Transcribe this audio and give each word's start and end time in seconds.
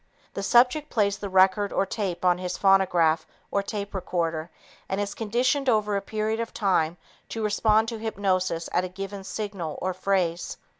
The 0.33 0.41
subject 0.41 0.89
plays 0.89 1.19
the 1.19 1.29
record 1.29 1.71
or 1.71 1.85
tape 1.85 2.25
on 2.25 2.39
his 2.39 2.57
phonograph 2.57 3.27
or 3.51 3.61
tape 3.61 3.93
recorder 3.93 4.49
and 4.89 4.99
is 4.99 5.13
conditioned 5.13 5.69
over 5.69 5.95
a 5.95 6.01
period 6.01 6.39
of 6.39 6.55
time 6.55 6.97
to 7.29 7.43
respond 7.43 7.87
to 7.89 7.99
hypnosis 7.99 8.67
at 8.73 8.83
a 8.83 8.89
given 8.89 9.23
signal 9.23 9.77
or 9.79 9.93
phrase. 9.93 10.57